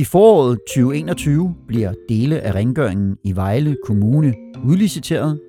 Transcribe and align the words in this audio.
I 0.00 0.04
foråret 0.04 0.58
2021 0.66 1.54
bliver 1.66 1.92
dele 2.08 2.40
af 2.40 2.54
rengøringen 2.54 3.16
i 3.24 3.36
Vejle 3.36 3.76
Kommune 3.86 4.34
udliciteret. 4.64 5.40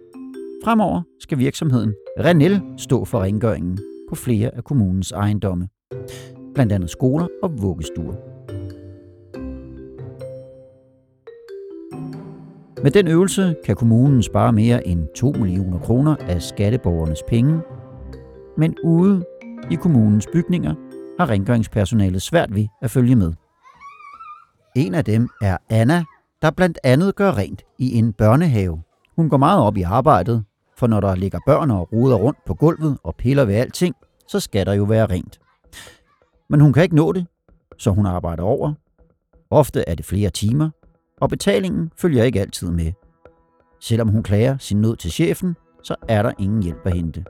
Fremover 0.64 1.02
skal 1.20 1.38
virksomheden 1.38 1.94
Renel 2.20 2.62
stå 2.78 3.06
for 3.06 3.22
rengøringen 3.22 3.80
på 4.10 4.16
flere 4.16 4.56
af 4.56 4.64
kommunens 4.64 5.12
ejendomme, 5.12 5.68
blandt 6.54 6.72
andet 6.72 6.90
skoler 6.90 7.28
og 7.44 7.62
vuggestuer. 7.62 8.16
Med 12.84 12.92
den 12.92 13.08
øvelse 13.08 13.56
kan 13.66 13.76
kommunen 13.76 14.24
spare 14.24 14.54
mere 14.54 14.88
end 14.88 15.08
2 15.16 15.32
millioner 15.32 15.80
kroner 15.80 16.16
af 16.16 16.42
skatteborgernes 16.42 17.24
penge, 17.28 17.60
men 18.58 18.76
ude 18.84 19.24
i 19.72 19.76
kommunens 19.76 20.28
bygninger 20.34 20.76
har 21.20 21.30
rengøringspersonalet 21.30 22.22
svært 22.22 22.56
ved 22.56 22.68
at 22.82 22.92
følge 22.92 23.16
med. 23.16 23.34
En 24.76 24.94
af 24.94 25.06
dem 25.06 25.30
er 25.42 25.58
Anna, 25.70 26.04
der 26.42 26.52
blandt 26.52 26.80
andet 26.84 27.16
gør 27.16 27.38
rent 27.38 27.64
i 27.78 27.98
en 27.98 28.14
børnehave. 28.14 28.82
Hun 29.16 29.30
går 29.30 29.38
meget 29.38 29.62
op 29.62 29.78
i 29.78 29.82
arbejdet, 29.82 30.44
for 30.78 30.88
når 30.88 31.00
der 31.00 31.16
ligger 31.16 31.40
børn 31.46 31.72
og 31.72 31.94
roder 31.94 32.16
rundt 32.16 32.40
på 32.46 32.54
gulvet 32.54 32.98
og 33.04 33.16
piller 33.16 33.46
ved 33.46 33.56
alting, 33.56 33.96
så 34.28 34.40
skal 34.40 34.66
der 34.66 34.74
jo 34.74 34.84
være 34.84 35.06
rent. 35.06 35.40
Men 36.50 36.60
hun 36.60 36.74
kan 36.74 36.84
ikke 36.84 36.96
nå 36.96 37.12
det, 37.12 37.28
så 37.78 37.92
hun 37.92 38.06
arbejder 38.06 38.44
over. 38.44 38.74
Ofte 39.50 39.84
er 39.90 39.96
det 39.96 40.06
flere 40.06 40.30
timer, 40.30 40.70
og 41.22 41.30
betalingen 41.30 41.92
følger 41.98 42.24
ikke 42.24 42.42
altid 42.42 42.72
med. 42.72 42.92
Selvom 43.80 44.08
hun 44.08 44.24
klager 44.24 44.58
sin 44.58 44.82
nød 44.82 44.96
til 44.96 45.12
chefen, 45.12 45.56
så 45.84 45.96
er 46.08 46.24
der 46.24 46.32
ingen 46.40 46.64
hjælp 46.64 46.86
at 46.86 46.94
hente. 46.94 47.26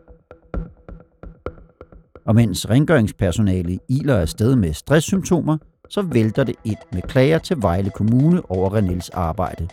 Og 2.26 2.36
mens 2.36 2.70
rengøringspersonale 2.70 3.80
iler 3.90 4.18
afsted 4.18 4.56
med 4.56 4.74
stresssymptomer, 4.74 5.58
så 5.92 6.02
vælter 6.02 6.44
det 6.44 6.56
ind 6.64 6.78
med 6.94 7.02
klager 7.02 7.38
til 7.38 7.62
Vejle 7.62 7.90
Kommune 7.90 8.52
over 8.52 8.74
Renels 8.76 9.10
arbejde. 9.10 9.68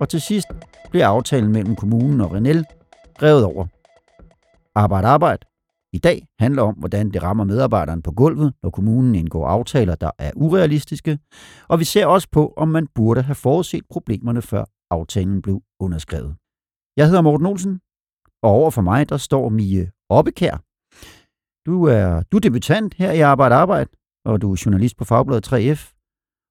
Og 0.00 0.08
til 0.08 0.20
sidst 0.20 0.48
bliver 0.90 1.06
aftalen 1.06 1.52
mellem 1.52 1.76
kommunen 1.76 2.20
og 2.20 2.32
Renel 2.32 2.64
revet 3.22 3.44
over. 3.44 3.66
Arbejde, 4.74 5.08
arbejde. 5.08 5.46
I 5.92 5.98
dag 5.98 6.26
handler 6.38 6.62
om, 6.62 6.74
hvordan 6.74 7.10
det 7.10 7.22
rammer 7.22 7.44
medarbejderen 7.44 8.02
på 8.02 8.12
gulvet, 8.12 8.54
når 8.62 8.70
kommunen 8.70 9.14
indgår 9.14 9.46
aftaler, 9.46 9.94
der 9.94 10.10
er 10.18 10.30
urealistiske, 10.36 11.18
og 11.68 11.78
vi 11.78 11.84
ser 11.84 12.06
også 12.06 12.28
på, 12.32 12.54
om 12.56 12.68
man 12.68 12.86
burde 12.94 13.22
have 13.22 13.34
forudset 13.34 13.84
problemerne, 13.90 14.42
før 14.42 14.64
aftalen 14.90 15.42
blev 15.42 15.62
underskrevet. 15.80 16.36
Jeg 16.96 17.06
hedder 17.06 17.22
Morten 17.22 17.46
Olsen, 17.46 17.80
og 18.42 18.50
over 18.50 18.70
for 18.70 18.82
mig, 18.82 19.08
der 19.08 19.16
står 19.16 19.48
Mie 19.48 19.90
Oppekær. 20.08 20.56
Du 21.66 21.84
er, 21.84 22.22
du 22.32 22.36
er 22.36 22.40
debutant 22.40 22.94
her 22.94 23.12
i 23.12 23.20
Arbejde 23.20 23.54
Arbejde, 23.54 23.90
og 24.24 24.42
du 24.42 24.52
er 24.52 24.62
journalist 24.66 24.96
på 24.96 25.04
Fagbladet 25.04 25.52
3F, 25.52 25.94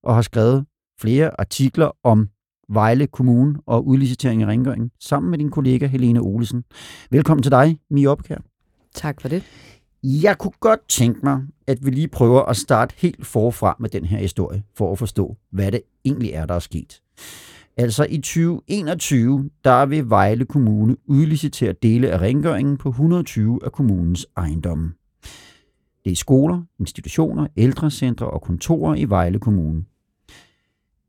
og 0.03 0.15
har 0.15 0.21
skrevet 0.21 0.65
flere 0.99 1.39
artikler 1.39 1.91
om 2.03 2.29
Vejle 2.69 3.07
Kommune 3.07 3.59
og 3.65 3.87
udlicitering 3.87 4.43
af 4.43 4.47
rengøring, 4.47 4.91
sammen 4.99 5.29
med 5.31 5.37
din 5.37 5.51
kollega 5.51 5.87
Helene 5.87 6.19
Olesen. 6.19 6.63
Velkommen 7.11 7.43
til 7.43 7.51
dig, 7.51 7.79
Mie 7.89 8.09
Oppekær. 8.09 8.37
Tak 8.93 9.21
for 9.21 9.29
det. 9.29 9.43
Jeg 10.03 10.37
kunne 10.37 10.53
godt 10.59 10.89
tænke 10.89 11.19
mig, 11.23 11.41
at 11.67 11.85
vi 11.85 11.89
lige 11.89 12.07
prøver 12.07 12.41
at 12.41 12.57
starte 12.57 12.95
helt 12.97 13.25
forfra 13.25 13.75
med 13.79 13.89
den 13.89 14.05
her 14.05 14.17
historie, 14.17 14.63
for 14.75 14.91
at 14.91 14.99
forstå, 14.99 15.37
hvad 15.51 15.71
det 15.71 15.81
egentlig 16.05 16.31
er, 16.31 16.45
der 16.45 16.53
er 16.53 16.59
sket. 16.59 17.01
Altså 17.77 18.05
i 18.09 18.17
2021, 18.17 19.49
der 19.63 19.85
vil 19.85 20.09
Vejle 20.09 20.45
Kommune 20.45 20.95
udlicitere 21.05 21.73
dele 21.73 22.09
af 22.09 22.21
rengøringen 22.21 22.77
på 22.77 22.89
120 22.89 23.59
af 23.65 23.71
kommunens 23.71 24.27
ejendomme. 24.37 24.93
Det 26.07 26.13
er 26.13 26.15
skoler, 26.15 26.61
institutioner, 26.79 27.47
ældrecentre 27.57 28.29
og 28.29 28.41
kontorer 28.41 28.95
i 28.95 29.05
Vejle 29.05 29.39
Kommune. 29.39 29.83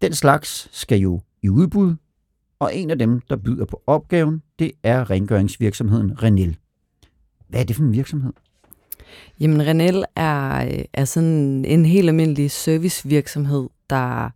Den 0.03 0.14
slags 0.14 0.69
skal 0.72 0.98
jo 0.98 1.20
i 1.42 1.48
udbud, 1.48 1.94
og 2.59 2.76
en 2.76 2.91
af 2.91 2.98
dem, 2.98 3.20
der 3.20 3.36
byder 3.36 3.64
på 3.64 3.82
opgaven, 3.86 4.42
det 4.59 4.72
er 4.82 5.10
rengøringsvirksomheden 5.10 6.22
Renel. 6.22 6.56
Hvad 7.48 7.60
er 7.60 7.64
det 7.64 7.76
for 7.76 7.82
en 7.82 7.92
virksomhed? 7.92 8.32
Jamen, 9.41 9.66
Renel 9.66 10.04
er, 10.16 10.69
er 10.92 11.04
sådan 11.04 11.65
en 11.65 11.86
helt 11.86 12.09
almindelig 12.09 12.50
servicevirksomhed, 12.50 13.69
der 13.91 14.30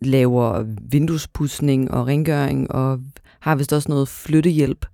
laver 0.00 0.64
vinduespudsning 0.90 1.90
og 1.90 2.06
rengøring, 2.06 2.70
og 2.70 3.00
har 3.40 3.54
vist 3.54 3.72
også 3.72 3.88
noget 3.88 4.08
flyttehjælp. 4.08 4.86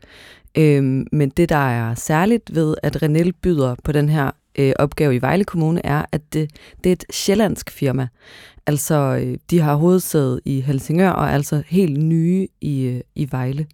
Øhm, 0.55 1.07
men 1.13 1.31
det, 1.31 1.49
der 1.49 1.57
er 1.57 1.95
særligt 1.95 2.55
ved, 2.55 2.75
at 2.83 3.03
Renel 3.03 3.33
byder 3.33 3.75
på 3.85 3.93
den 3.93 4.09
her 4.09 4.31
øh, 4.59 4.73
opgave 4.79 5.15
i 5.15 5.21
Vejle 5.21 5.45
Kommune, 5.45 5.87
er, 5.87 6.05
at 6.13 6.33
det, 6.33 6.51
det 6.85 6.91
er 6.91 6.93
et 6.93 7.05
sjællandsk 7.11 7.71
firma. 7.71 8.09
Altså, 8.67 9.21
øh, 9.23 9.37
de 9.51 9.61
har 9.61 9.75
hovedsæde 9.75 10.41
i 10.45 10.61
Helsingør, 10.61 11.11
og 11.11 11.25
er 11.25 11.31
altså 11.31 11.63
helt 11.67 11.99
nye 12.05 12.49
i, 12.61 12.83
øh, 12.83 13.01
i 13.15 13.29
Vejle. 13.31 13.67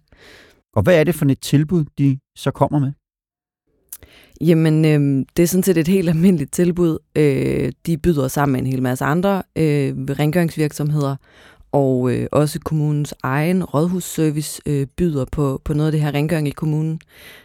Og 0.75 0.83
hvad 0.83 0.99
er 0.99 1.03
det 1.03 1.15
for 1.15 1.25
et 1.25 1.39
tilbud, 1.39 1.85
de 1.97 2.19
så 2.35 2.51
kommer 2.51 2.79
med? 2.79 2.91
Jamen, 4.41 4.85
øh, 4.85 5.25
det 5.37 5.43
er 5.43 5.47
sådan 5.47 5.63
set 5.63 5.77
et 5.77 5.87
helt 5.87 6.09
almindeligt 6.09 6.51
tilbud. 6.51 6.97
Øh, 7.15 7.71
de 7.85 7.97
byder 7.97 8.27
sammen 8.27 8.53
med 8.53 8.59
en 8.59 8.67
hel 8.67 8.81
masse 8.81 9.05
andre 9.05 9.43
øh, 9.55 9.95
rengøringsvirksomheder, 9.97 11.15
og 11.71 12.13
øh, 12.13 12.27
også 12.31 12.59
kommunens 12.59 13.13
egen 13.23 13.63
rådhusservice 13.63 14.61
øh, 14.65 14.87
byder 14.97 15.25
på, 15.31 15.61
på 15.65 15.73
noget 15.73 15.87
af 15.87 15.91
det 15.91 16.01
her 16.01 16.13
rengøring 16.13 16.47
i 16.47 16.51
kommunen. 16.51 16.99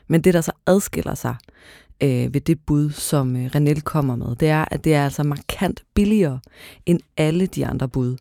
Men 0.09 0.21
det, 0.21 0.35
der 0.35 0.41
så 0.41 0.53
adskiller 0.67 1.15
sig 1.15 1.37
øh, 2.03 2.35
ved 2.35 2.41
det 2.41 2.61
bud, 2.67 2.91
som 2.91 3.37
øh, 3.37 3.51
Renel 3.55 3.83
kommer 3.83 4.17
med, 4.17 4.37
det 4.37 4.49
er, 4.49 4.65
at 4.71 4.85
det 4.85 4.95
er 4.95 5.05
altså 5.05 5.23
markant 5.23 5.85
billigere 5.95 6.41
end 6.87 7.01
alle 7.17 7.47
de 7.47 7.67
andre 7.67 7.89
bud. 7.89 8.17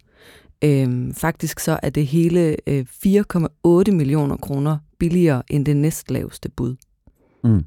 Øh, 0.63 1.13
faktisk 1.13 1.59
så 1.59 1.79
er 1.83 1.89
det 1.89 2.07
hele 2.07 2.55
øh, 2.67 2.85
4,8 2.89 3.91
millioner 3.91 4.37
kroner 4.37 4.77
billigere 4.99 5.43
end 5.49 5.65
det 5.65 5.77
næstlaveste 5.77 6.49
bud. 6.49 6.75
Mm. 7.43 7.65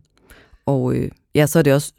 Og 0.67 0.95
øh, 0.95 1.11
ja, 1.35 1.47
så 1.47 1.59
er 1.59 1.63
det 1.63 1.75
også 1.75 1.93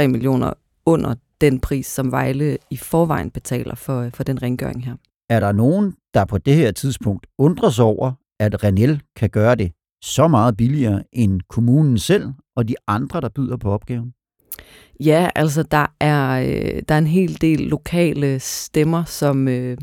2,3 0.00 0.06
millioner 0.06 0.52
under 0.86 1.14
den 1.40 1.60
pris, 1.60 1.86
som 1.86 2.12
Vejle 2.12 2.58
i 2.70 2.76
forvejen 2.76 3.30
betaler 3.30 3.74
for, 3.74 4.10
for 4.14 4.24
den 4.24 4.42
rengøring 4.42 4.84
her. 4.84 4.96
Er 5.28 5.40
der 5.40 5.52
nogen, 5.52 5.94
der 6.14 6.24
på 6.24 6.38
det 6.38 6.54
her 6.54 6.72
tidspunkt 6.72 7.26
undrer 7.38 7.70
sig 7.70 7.84
over, 7.84 8.12
at 8.40 8.64
Renel 8.64 9.02
kan 9.16 9.30
gøre 9.30 9.54
det 9.54 9.72
så 10.04 10.28
meget 10.28 10.56
billigere 10.56 11.04
end 11.12 11.40
kommunen 11.48 11.98
selv 11.98 12.26
og 12.56 12.68
de 12.68 12.74
andre, 12.86 13.20
der 13.20 13.28
byder 13.28 13.56
på 13.56 13.70
opgaven? 13.70 14.12
Ja, 15.00 15.28
altså 15.34 15.62
der 15.62 15.86
er, 16.00 16.30
øh, 16.30 16.82
der 16.88 16.94
er 16.94 16.98
en 16.98 17.06
hel 17.06 17.40
del 17.40 17.60
lokale 17.60 18.40
stemmer, 18.40 19.04
som, 19.04 19.48
øh, 19.48 19.76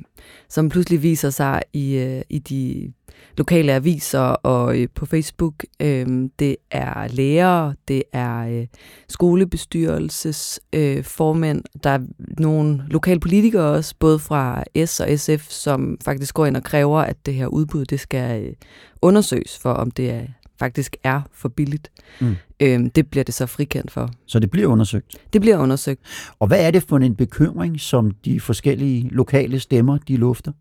som 0.50 0.70
pludselig 0.70 1.04
viser 1.04 1.30
sig 1.30 1.62
i, 1.74 1.96
øh, 1.96 2.22
i 2.30 2.40
de 2.40 2.94
lokale 3.38 3.74
aviser 3.74 4.20
og 4.20 4.80
øh, 4.80 4.88
på 4.96 5.06
Facebook. 5.06 5.54
Øh, 5.80 6.30
det 6.40 6.56
er 6.72 7.08
lærere, 7.08 7.76
det 7.88 8.04
er 8.14 8.48
øh, 8.48 8.68
skolebestyrelsesformænd, 9.10 10.98
øh, 10.98 11.04
formænd, 11.04 11.64
der 11.84 11.90
er 11.90 12.00
nogle 12.40 12.84
lokale 12.88 13.20
politikere 13.20 13.72
også, 13.72 13.96
både 14.00 14.20
fra 14.20 14.64
S 14.86 15.00
og 15.00 15.20
SF, 15.20 15.50
som 15.50 15.98
faktisk 16.06 16.34
går 16.34 16.46
ind 16.46 16.58
og 16.58 16.64
kræver, 16.64 17.00
at 17.00 17.26
det 17.26 17.34
her 17.34 17.48
udbud 17.48 17.86
det 17.86 18.00
skal 18.00 18.46
øh, 18.46 18.54
undersøges 19.02 19.58
for, 19.58 19.72
om 19.72 19.92
det 19.92 20.10
er 20.10 20.26
faktisk 20.62 20.98
er 21.04 21.22
for 21.32 21.50
billigt. 21.50 21.92
Mm. 22.22 22.36
Øhm, 22.60 22.90
det 22.90 23.10
bliver 23.10 23.24
det 23.24 23.34
så 23.34 23.46
frikendt 23.46 23.92
for. 23.92 24.10
Så 24.26 24.40
det 24.40 24.52
bliver 24.52 24.68
undersøgt? 24.68 25.16
Det 25.34 25.42
bliver 25.42 25.58
undersøgt. 25.58 26.02
Og 26.40 26.48
hvad 26.48 26.66
er 26.68 26.72
det 26.72 26.84
for 26.84 26.98
en 26.98 27.16
bekymring, 27.16 27.80
som 27.80 28.12
de 28.12 28.40
forskellige 28.40 29.10
lokale 29.10 29.60
stemmer, 29.60 29.98
de 29.98 30.18
lufter? 30.18 30.52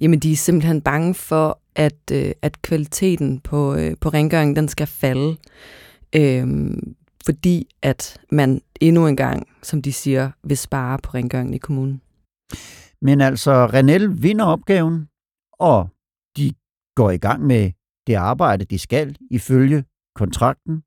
Jamen, 0.00 0.18
de 0.18 0.32
er 0.32 0.36
simpelthen 0.36 0.80
bange 0.80 1.14
for, 1.14 1.60
at, 1.74 2.00
øh, 2.12 2.32
at 2.42 2.62
kvaliteten 2.62 3.40
på, 3.40 3.74
øh, 3.74 3.96
på 4.00 4.08
rengøringen, 4.08 4.56
den 4.56 4.68
skal 4.68 4.86
falde. 4.86 5.36
Øhm, 6.16 6.94
fordi 7.26 7.68
at 7.82 8.20
man 8.32 8.60
endnu 8.80 9.06
en 9.06 9.16
gang, 9.16 9.46
som 9.62 9.82
de 9.82 9.92
siger, 9.92 10.30
vil 10.44 10.56
spare 10.56 10.98
på 11.02 11.10
rengøringen 11.14 11.54
i 11.54 11.58
kommunen. 11.58 12.00
Men 13.02 13.20
altså, 13.20 13.66
Renel 13.66 14.22
vinder 14.22 14.44
opgaven, 14.44 15.08
og 15.52 15.88
de 16.36 16.52
går 16.96 17.10
i 17.10 17.16
gang 17.16 17.46
med 17.46 17.70
det 18.06 18.14
arbejde, 18.14 18.64
de 18.64 18.78
skal 18.78 19.16
ifølge 19.30 19.84
kontrakten. 20.16 20.82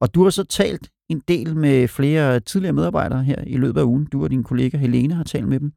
Og 0.00 0.14
du 0.14 0.22
har 0.22 0.30
så 0.30 0.44
talt 0.44 0.88
en 1.08 1.22
del 1.28 1.56
med 1.56 1.88
flere 1.88 2.40
tidligere 2.40 2.72
medarbejdere 2.72 3.24
her 3.24 3.44
i 3.46 3.56
løbet 3.56 3.80
af 3.80 3.84
ugen. 3.84 4.06
Du 4.12 4.22
og 4.24 4.30
din 4.30 4.42
kollega 4.44 4.76
Helene 4.76 5.14
har 5.14 5.24
talt 5.24 5.48
med 5.48 5.60
dem. 5.60 5.72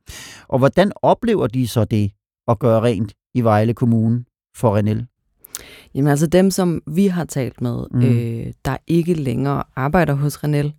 Og 0.48 0.60
hvordan 0.60 0.92
oplever 1.02 1.48
de 1.48 1.68
så 1.68 1.86
det 1.86 2.12
at 2.48 2.60
gøre 2.60 2.82
rent 2.82 3.14
i 3.34 3.42
Vejle 3.42 3.74
Kommune 3.74 4.26
for 4.56 4.76
Renel? 4.78 5.06
Jamen 5.96 6.08
altså 6.10 6.28
dem, 6.28 6.52
som 6.52 6.82
vi 6.88 7.08
har 7.08 7.26
talt 7.26 7.62
med, 7.62 7.86
Mm. 7.92 8.02
øh, 8.02 8.54
der 8.66 8.78
ikke 8.88 9.14
længere 9.14 9.64
arbejder 9.76 10.14
hos 10.14 10.44
Renel, 10.44 10.74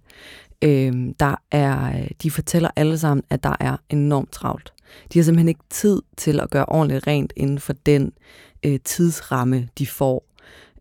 øh, 0.65 0.93
der 1.21 1.35
er, 1.51 2.07
de 2.23 2.31
fortæller 2.31 2.71
alle 2.77 2.99
sammen, 2.99 3.25
at 3.31 3.43
der 3.43 3.57
er 3.61 3.77
enormt 3.91 4.33
travlt. 4.33 4.73
De 5.13 5.19
har 5.19 5.25
simpelthen 5.25 5.49
ikke 5.49 5.65
tid 5.71 6.03
til 6.17 6.41
at 6.41 6.51
gøre 6.51 6.67
ordentligt 6.67 7.07
rent 7.07 7.33
inden 7.37 7.59
for 7.59 7.73
den 7.73 8.13
øh, 8.67 8.79
tidsramme, 8.85 9.69
de 9.79 9.87
får. 9.87 10.25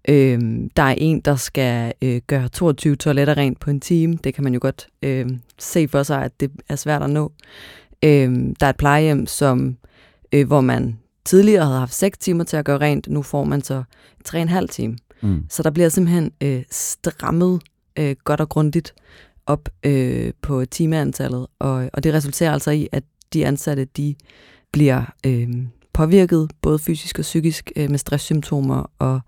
Øh, 0.09 0.39
der 0.77 0.83
er 0.83 0.95
en, 0.97 1.19
der 1.19 1.35
skal 1.35 1.93
øh, 2.01 2.21
gøre 2.27 2.47
22 2.47 2.95
toiletter 2.95 3.37
rent 3.37 3.59
på 3.59 3.69
en 3.69 3.79
time. 3.79 4.17
Det 4.23 4.33
kan 4.33 4.43
man 4.43 4.53
jo 4.53 4.59
godt 4.61 4.87
øh, 5.01 5.29
se 5.59 5.87
for 5.87 6.03
sig, 6.03 6.23
at 6.23 6.39
det 6.39 6.51
er 6.69 6.75
svært 6.75 7.03
at 7.03 7.09
nå. 7.09 7.31
Øh, 8.03 8.31
der 8.59 8.65
er 8.65 8.69
et 8.69 8.77
plejehjem, 8.77 9.25
som, 9.25 9.77
øh, 10.31 10.47
hvor 10.47 10.61
man 10.61 10.99
tidligere 11.25 11.65
havde 11.65 11.79
haft 11.79 11.93
6 11.93 12.17
timer 12.17 12.43
til 12.43 12.57
at 12.57 12.65
gøre 12.65 12.77
rent. 12.77 13.07
Nu 13.07 13.21
får 13.21 13.43
man 13.43 13.61
så 13.61 13.83
3,5 14.29 14.65
timer. 14.65 14.95
Mm. 15.21 15.43
Så 15.49 15.63
der 15.63 15.69
bliver 15.69 15.89
simpelthen 15.89 16.31
øh, 16.41 16.63
strammet 16.71 17.61
øh, 17.99 18.15
godt 18.23 18.41
og 18.41 18.49
grundigt 18.49 18.93
op 19.45 19.69
øh, 19.83 20.33
på 20.41 20.65
timeantallet, 20.65 21.47
og, 21.59 21.89
og 21.93 22.03
det 22.03 22.13
resulterer 22.13 22.51
altså 22.51 22.71
i, 22.71 22.87
at 22.91 23.03
de 23.33 23.45
ansatte 23.45 23.85
de 23.85 24.15
bliver 24.71 25.13
øh, 25.25 25.47
påvirket 25.93 26.51
både 26.61 26.79
fysisk 26.79 27.19
og 27.19 27.23
psykisk 27.23 27.71
øh, 27.75 27.89
med 27.89 27.99
stresssymptomer 27.99 28.91
og 28.99 29.19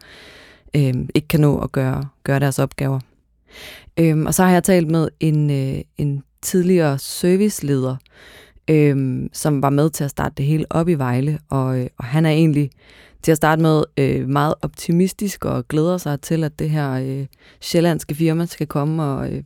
øh, 0.76 0.94
ikke 1.16 1.28
kan 1.28 1.40
nå 1.40 1.60
at 1.60 1.72
gøre, 1.72 2.06
gøre 2.24 2.40
deres 2.40 2.60
opgaver. 2.60 3.00
Øh, 4.00 4.20
og 4.26 4.34
så 4.34 4.44
har 4.44 4.52
jeg 4.52 4.64
talt 4.64 4.88
med 4.88 5.08
en, 5.20 5.50
øh, 5.50 5.82
en 5.98 6.24
tidligere 6.42 7.00
serviceleder, 7.00 7.96
øh, 8.70 9.30
som 9.34 9.62
var 9.62 9.70
med 9.70 9.90
til 9.90 10.04
at 10.04 10.10
starte 10.10 10.36
det 10.38 10.46
hele 10.46 10.66
op 10.70 10.90
i 10.90 10.94
Vejle, 10.94 11.40
og, 11.50 11.80
øh, 11.80 11.88
og 11.98 12.06
han 12.06 12.26
er 12.26 12.30
egentlig 12.30 12.70
til 13.22 13.32
at 13.32 13.38
starte 13.38 13.62
med 13.62 13.84
øh, 13.98 14.30
meget 14.30 14.54
optimistisk 14.62 15.46
og 15.46 15.68
glæder 15.68 15.98
sig 15.98 16.22
til, 16.22 16.44
at 16.44 16.60
det 16.60 16.70
her 16.70 16.92
øh, 16.92 17.26
sjællandske 17.62 18.16
firma 18.16 18.46
skal 18.46 18.68
komme 18.68 19.04
og, 19.04 19.32
øh, 19.32 19.44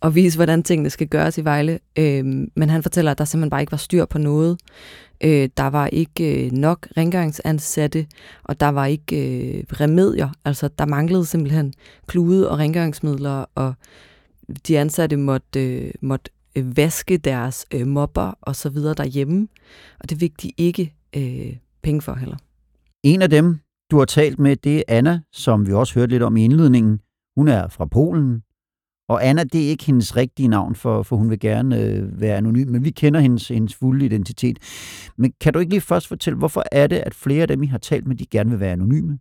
og 0.00 0.14
vise, 0.14 0.38
hvordan 0.38 0.62
tingene 0.62 0.90
skal 0.90 1.08
gøres 1.08 1.38
i 1.38 1.44
Vejle. 1.44 1.78
Øh, 1.98 2.24
men 2.56 2.70
han 2.70 2.82
fortæller, 2.82 3.10
at 3.10 3.18
der 3.18 3.24
simpelthen 3.24 3.50
bare 3.50 3.60
ikke 3.60 3.72
var 3.72 3.78
styr 3.78 4.04
på 4.04 4.18
noget. 4.18 4.58
Øh, 5.24 5.48
der 5.56 5.66
var 5.66 5.86
ikke 5.86 6.46
øh, 6.46 6.52
nok 6.52 6.88
rengøringsansatte, 6.96 8.06
og 8.44 8.60
der 8.60 8.68
var 8.68 8.86
ikke 8.86 9.16
øh, 9.16 9.64
remedier. 9.80 10.28
Altså, 10.44 10.68
der 10.78 10.86
manglede 10.86 11.26
simpelthen 11.26 11.74
klude 12.06 12.50
og 12.50 12.58
rengøringsmidler, 12.58 13.44
og 13.54 13.74
de 14.68 14.78
ansatte 14.78 15.16
måtte, 15.16 15.66
øh, 15.66 15.92
måtte 16.00 16.30
øh, 16.56 16.76
vaske 16.76 17.16
deres 17.16 17.66
øh, 17.74 17.86
mopper 17.86 18.38
og 18.40 18.56
så 18.56 18.68
videre 18.68 18.94
derhjemme, 18.94 19.48
og 20.00 20.10
det 20.10 20.18
fik 20.18 20.42
de 20.42 20.52
ikke 20.56 20.94
øh, 21.16 21.56
penge 21.82 22.02
for 22.02 22.14
heller. 22.14 22.36
En 23.02 23.22
af 23.22 23.30
dem, 23.30 23.58
du 23.90 23.98
har 23.98 24.04
talt 24.04 24.38
med, 24.38 24.56
det 24.56 24.76
er 24.76 24.82
Anna, 24.88 25.20
som 25.32 25.66
vi 25.66 25.72
også 25.72 25.94
hørte 25.94 26.10
lidt 26.12 26.22
om 26.22 26.36
i 26.36 26.44
indledningen. 26.44 27.00
Hun 27.36 27.48
er 27.48 27.68
fra 27.68 27.84
Polen. 27.84 28.42
Og 29.10 29.26
Anna, 29.26 29.44
det 29.44 29.64
er 29.64 29.68
ikke 29.68 29.84
hendes 29.84 30.16
rigtige 30.16 30.48
navn, 30.48 30.74
for, 30.74 31.02
for 31.02 31.16
hun 31.16 31.30
vil 31.30 31.40
gerne 31.40 31.80
øh, 31.80 32.20
være 32.20 32.36
anonym, 32.36 32.68
men 32.68 32.84
vi 32.84 32.90
kender 32.90 33.20
hendes, 33.20 33.48
hendes 33.48 33.74
fulde 33.74 34.04
identitet. 34.04 34.58
Men 35.16 35.32
kan 35.40 35.52
du 35.52 35.58
ikke 35.58 35.70
lige 35.70 35.80
først 35.80 36.08
fortælle, 36.08 36.38
hvorfor 36.38 36.64
er 36.72 36.86
det, 36.86 36.96
at 36.96 37.14
flere 37.14 37.42
af 37.42 37.48
dem, 37.48 37.62
I 37.62 37.66
har 37.66 37.78
talt 37.78 38.06
med, 38.06 38.16
de 38.16 38.26
gerne 38.26 38.50
vil 38.50 38.60
være 38.60 38.72
anonyme? 38.72 39.18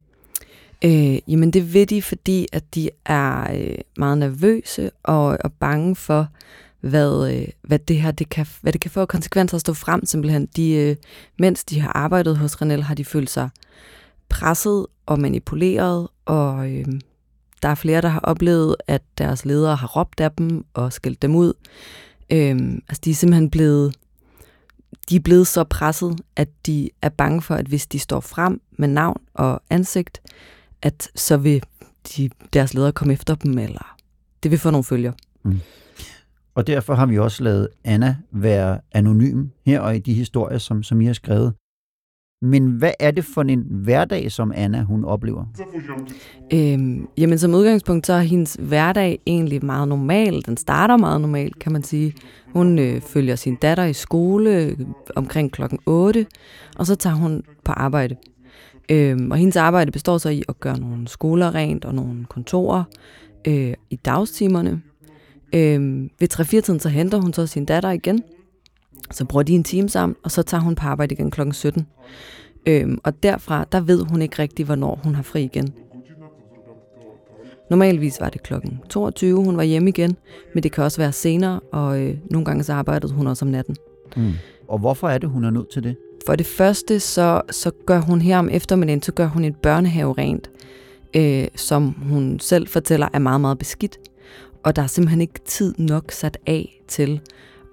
Øh, 0.86 1.18
jamen 1.28 1.52
det 1.52 1.74
vil 1.74 1.90
de, 1.90 2.02
fordi 2.02 2.48
at 2.54 2.76
de 2.76 2.90
er 3.06 3.54
øh, 3.54 3.78
meget 3.98 4.18
nervøse 4.18 4.92
og, 5.04 5.38
og 5.44 5.54
bange 5.54 5.96
for, 5.96 6.28
hvad, 6.82 7.34
øh, 7.34 7.48
hvad 7.62 7.80
det 7.80 8.02
her 8.02 8.12
det 8.12 8.30
kan, 8.30 8.46
hvad 8.62 8.74
det 8.74 8.82
kan 8.82 8.92
få 8.92 9.06
konsekvenser 9.06 9.56
at 9.56 9.62
stå 9.62 9.74
frem 9.74 10.06
simpelthen. 10.06 10.46
De, 10.56 10.72
øh, 10.72 10.96
mens 11.40 11.64
de 11.64 11.80
har 11.80 11.92
arbejdet 11.92 12.38
hos 12.38 12.62
Renel, 12.62 12.84
har 12.84 12.96
de 12.96 13.06
følt 13.06 13.30
sig 13.30 13.50
presset 14.30 14.86
og 15.06 15.20
manipuleret, 15.20 16.08
og 16.26 16.72
øh, 16.72 16.86
der 17.64 17.70
er 17.70 17.76
flere, 17.76 18.02
der 18.02 18.08
har 18.08 18.20
oplevet, 18.20 18.76
at 18.88 19.02
deres 19.18 19.46
ledere 19.46 19.76
har 19.76 19.88
råbt 19.88 20.20
af 20.20 20.32
dem 20.32 20.66
og 20.74 20.94
skældt 20.94 21.22
dem 21.22 21.36
ud. 21.36 21.54
Øhm, 22.32 22.82
altså 22.90 23.02
de 23.06 23.12
er 23.12 23.16
simpelthen 23.16 23.50
blevet 23.50 23.96
de 25.10 25.16
er 25.16 25.20
blevet 25.20 25.48
så 25.48 25.64
presset, 25.64 26.20
at 26.36 26.50
de 26.66 26.90
er 27.02 27.10
bange 27.10 27.42
for, 27.42 27.56
at 27.56 27.66
hvis 27.66 27.88
de 27.88 28.00
står 28.00 28.20
frem 28.20 28.62
med 28.72 28.88
navn 28.88 29.22
og 29.34 29.62
ansigt, 29.70 30.22
at 30.82 31.10
så 31.16 31.38
vil 31.38 31.64
de, 32.18 32.30
deres 32.54 32.74
ledere 32.74 32.92
komme 32.92 33.14
efter 33.14 33.36
dem, 33.36 33.58
eller 33.58 33.98
det 34.44 34.52
vil 34.52 34.60
få 34.60 34.72
nogle 34.72 34.84
følger. 34.84 35.12
Mm. 35.44 35.60
Og 36.56 36.68
derfor 36.68 36.94
har 36.94 37.06
vi 37.06 37.20
også 37.20 37.44
lavet 37.44 37.68
Anna 37.84 38.18
være 38.32 38.80
anonym 38.92 39.48
her 39.66 39.80
og 39.80 39.96
i 39.96 40.00
de 40.00 40.14
historier, 40.14 40.58
som, 40.58 40.84
som 40.84 41.02
I 41.02 41.06
har 41.06 41.14
skrevet. 41.14 41.54
Men 42.42 42.68
hvad 42.68 42.92
er 43.00 43.12
det 43.12 43.26
for 43.26 43.42
en 43.42 43.66
hverdag, 43.70 44.32
som 44.32 44.52
Anna 44.56 44.82
hun 44.82 45.06
oplever? 45.06 45.46
Øhm, 46.54 47.08
jamen 47.18 47.38
som 47.38 47.54
udgangspunkt, 47.54 48.08
så 48.08 48.14
er 48.14 48.22
hendes 48.22 48.58
hverdag 48.60 49.20
egentlig 49.28 49.66
meget 49.66 49.88
normal. 49.88 50.44
Den 50.46 50.58
starter 50.58 50.98
meget 50.98 51.22
normalt, 51.22 51.60
kan 51.60 51.72
man 51.72 51.84
sige. 51.84 52.14
Hun 52.54 52.80
øh, 52.80 53.02
følger 53.02 53.36
sin 53.36 53.56
datter 53.56 53.84
i 53.84 53.94
skole 53.94 54.58
øh, 54.58 54.78
omkring 55.16 55.52
klokken 55.52 55.80
8, 55.86 56.26
og 56.78 56.86
så 56.86 56.96
tager 56.96 57.16
hun 57.16 57.44
på 57.64 57.72
arbejde. 57.72 58.16
Øhm, 58.92 59.32
og 59.32 59.38
hendes 59.38 59.56
arbejde 59.56 59.92
består 59.92 60.18
så 60.18 60.30
i 60.30 60.44
at 60.50 60.60
gøre 60.60 60.80
nogle 60.80 61.08
skoler 61.08 61.56
rent 61.56 61.86
og 61.86 61.96
nogle 61.96 62.26
kontorer 62.30 62.84
øh, 63.48 63.74
i 63.90 63.96
dagstimerne. 63.96 64.82
Øhm, 65.56 66.10
ved 66.20 66.34
3-4-tiden, 66.34 66.80
så 66.80 66.90
henter 66.90 67.22
hun 67.22 67.34
så 67.34 67.48
sin 67.48 67.66
datter 67.66 67.92
igen. 67.92 68.24
Så 69.12 69.26
bruger 69.26 69.44
de 69.44 69.54
en 69.54 69.64
time 69.64 69.90
sammen, 69.90 70.16
og 70.24 70.32
så 70.32 70.44
tager 70.44 70.62
hun 70.62 70.76
på 70.76 70.88
arbejde 70.88 71.14
igen 71.14 71.32
klokken 71.32 71.54
17. 71.54 71.88
Øhm, 72.66 72.98
og 73.04 73.24
derfra, 73.24 73.66
der 73.72 73.82
ved 73.82 74.06
hun 74.06 74.22
ikke 74.22 74.40
rigtig, 74.40 74.66
hvornår 74.66 75.00
hun 75.04 75.16
har 75.16 75.24
fri 75.24 75.44
igen. 75.44 75.74
Normalvis 77.70 78.22
var 78.22 78.30
det 78.30 78.44
klokken 78.44 78.80
22, 78.90 79.44
hun 79.44 79.58
var 79.58 79.64
hjemme 79.64 79.90
igen, 79.90 80.16
men 80.54 80.64
det 80.64 80.72
kan 80.72 80.84
også 80.84 80.98
være 80.98 81.12
senere, 81.12 81.60
og 81.60 82.02
øh, 82.02 82.18
nogle 82.32 82.46
gange 82.46 82.64
så 82.64 82.74
arbejdede 82.74 83.14
hun 83.14 83.28
også 83.28 83.46
om 83.46 83.52
natten. 83.52 83.76
Mm. 84.18 84.32
Og 84.68 84.80
hvorfor 84.80 85.10
er 85.10 85.18
det, 85.18 85.30
hun 85.30 85.44
er 85.44 85.50
nødt 85.50 85.72
til 85.74 85.84
det? 85.84 85.96
For 86.28 86.36
det 86.36 86.46
første, 86.46 87.00
så, 87.00 87.42
så 87.52 87.72
gør 87.86 88.00
hun 88.00 88.22
her 88.22 88.40
om 88.40 88.50
eftermiddagen, 88.50 89.02
så 89.02 89.12
gør 89.12 89.26
hun 89.26 89.46
et 89.46 89.56
børnehave 89.56 90.14
rent, 90.18 90.50
øh, 91.16 91.48
som 91.56 91.96
hun 92.10 92.40
selv 92.40 92.68
fortæller 92.68 93.08
er 93.14 93.20
meget, 93.20 93.42
meget 93.42 93.58
beskidt. 93.58 93.98
Og 94.64 94.76
der 94.76 94.82
er 94.82 94.88
simpelthen 94.88 95.22
ikke 95.22 95.40
tid 95.46 95.74
nok 95.78 96.12
sat 96.12 96.38
af 96.46 96.82
til 96.88 97.22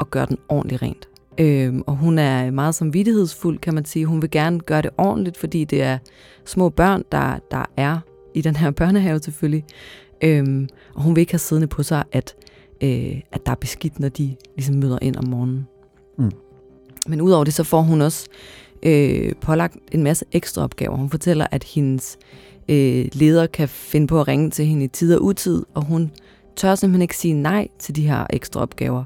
at 0.00 0.11
gøre 0.11 0.26
den 0.26 0.38
ordentligt 0.49 0.82
rent. 0.82 1.08
Øh, 1.38 1.74
og 1.86 1.96
hun 1.96 2.18
er 2.18 2.50
meget 2.50 2.74
samvittighedsfuld, 2.74 3.58
kan 3.58 3.74
man 3.74 3.84
sige. 3.84 4.06
Hun 4.06 4.22
vil 4.22 4.30
gerne 4.30 4.60
gøre 4.60 4.82
det 4.82 4.90
ordentligt, 4.98 5.36
fordi 5.36 5.64
det 5.64 5.82
er 5.82 5.98
små 6.44 6.68
børn, 6.68 7.02
der, 7.12 7.38
der 7.50 7.64
er 7.76 7.98
i 8.34 8.40
den 8.40 8.56
her 8.56 8.70
børnehave 8.70 9.18
selvfølgelig. 9.18 9.64
Øh, 10.22 10.68
og 10.94 11.02
hun 11.02 11.16
vil 11.16 11.20
ikke 11.20 11.32
have 11.32 11.38
siddende 11.38 11.66
på 11.66 11.82
sig, 11.82 12.04
at, 12.12 12.34
øh, 12.80 13.20
at 13.32 13.46
der 13.46 13.52
er 13.52 13.56
beskidt, 13.56 14.00
når 14.00 14.08
de 14.08 14.37
ligesom 14.54 14.75
møder 14.75 14.99
ind 15.02 15.16
om 15.16 15.28
morgenen. 15.28 15.66
Mm. 16.18 16.30
Men 17.06 17.20
udover 17.20 17.44
det, 17.44 17.54
så 17.54 17.64
får 17.64 17.80
hun 17.80 18.00
også 18.00 18.28
øh, 18.82 19.32
pålagt 19.40 19.76
en 19.92 20.02
masse 20.02 20.25
ekstra 20.32 20.62
opgaver. 20.62 20.96
Hun 20.96 21.11
fortæller, 21.11 21.46
at 21.50 21.64
hendes 21.64 22.18
øh, 22.68 23.08
leder 23.12 23.46
kan 23.46 23.68
finde 23.68 24.06
på 24.06 24.20
at 24.20 24.28
ringe 24.28 24.50
til 24.50 24.66
hende 24.66 24.84
i 24.84 24.88
tid 24.88 25.14
og 25.14 25.25
utid, 25.25 25.64
og 25.75 25.84
hun 25.84 26.11
tør 26.56 26.75
simpelthen 26.75 27.02
ikke 27.02 27.16
sige 27.16 27.34
nej 27.34 27.68
til 27.78 27.96
de 27.96 28.08
her 28.08 28.26
ekstra 28.30 28.60
opgaver, 28.60 29.04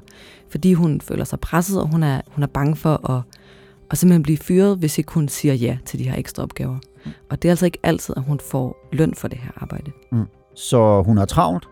fordi 0.49 0.73
hun 0.73 1.01
føler 1.01 1.23
sig 1.23 1.39
presset, 1.39 1.81
og 1.81 1.87
hun 1.87 2.03
er, 2.03 2.21
hun 2.27 2.43
er 2.43 2.47
bange 2.47 2.75
for 2.75 3.09
at, 3.11 3.21
at 3.91 3.97
simpelthen 3.97 4.23
blive 4.23 4.37
fyret, 4.37 4.77
hvis 4.77 4.97
ikke 4.97 5.11
hun 5.11 5.27
siger 5.27 5.53
ja 5.53 5.77
til 5.85 5.99
de 5.99 6.09
her 6.09 6.17
ekstra 6.17 6.43
opgaver. 6.43 6.77
Og 7.29 7.41
det 7.41 7.47
er 7.47 7.51
altså 7.51 7.65
ikke 7.65 7.79
altid, 7.83 8.13
at 8.17 8.23
hun 8.23 8.39
får 8.39 8.89
løn 8.91 9.13
for 9.15 9.27
det 9.27 9.37
her 9.37 9.51
arbejde. 9.55 9.91
Så 10.55 11.01
hun 11.05 11.17
har 11.17 11.25
travlt 11.25 11.65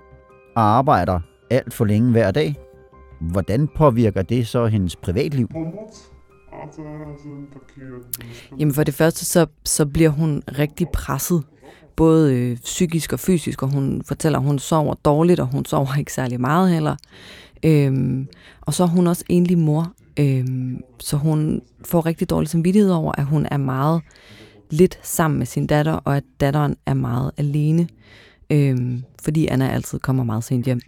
og 0.55 0.63
arbejder 0.63 1.19
alt 1.49 1.73
for 1.73 1.85
længe 1.85 2.11
hver 2.11 2.31
dag. 2.31 2.55
Hvordan 3.21 3.67
påvirker 3.75 4.21
det 4.21 4.47
så 4.47 4.65
hendes 4.65 4.95
privatliv? 4.95 5.49
Jamen 8.59 8.73
for 8.73 8.83
det 8.83 8.93
første, 8.93 9.25
så, 9.25 9.45
så 9.65 9.85
bliver 9.85 10.09
hun 10.09 10.43
rigtig 10.57 10.87
presset, 10.93 11.43
både 11.99 12.35
øh, 12.35 12.57
psykisk 12.57 13.13
og 13.13 13.19
fysisk, 13.19 13.63
og 13.63 13.69
hun 13.69 14.01
fortæller, 14.05 14.39
at 14.39 14.45
hun 14.45 14.59
sover 14.59 14.93
dårligt, 14.93 15.39
og 15.39 15.47
hun 15.47 15.65
sover 15.65 15.95
ikke 15.99 16.13
særlig 16.13 16.41
meget 16.41 16.71
heller. 16.71 16.95
Øhm, 17.63 18.27
og 18.61 18.73
så 18.73 18.83
er 18.83 18.87
hun 18.87 19.07
også 19.07 19.23
enlig 19.29 19.57
mor, 19.57 19.93
øhm, 20.19 20.81
så 20.99 21.17
hun 21.17 21.61
får 21.85 22.05
rigtig 22.05 22.29
dårlig 22.29 22.49
samvittighed 22.49 22.91
over, 22.91 23.11
at 23.17 23.25
hun 23.25 23.47
er 23.51 23.57
meget 23.57 24.01
lidt 24.69 24.99
sammen 25.03 25.37
med 25.37 25.45
sin 25.45 25.67
datter, 25.67 25.93
og 25.93 26.17
at 26.17 26.23
datteren 26.39 26.75
er 26.85 26.93
meget 26.93 27.31
alene, 27.37 27.87
øhm, 28.49 29.03
fordi 29.23 29.47
Anna 29.47 29.69
altid 29.69 29.99
kommer 29.99 30.23
meget 30.23 30.43
sent 30.43 30.65
hjem. 30.65 30.81